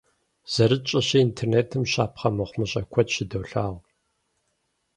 ЗэрытщӀэщи, 0.53 1.17
интернетым 1.25 1.83
щапхъэ 1.91 2.29
мыхъумыщӏэ 2.35 2.81
куэд 2.91 3.07
щыдолъагъу. 3.13 3.79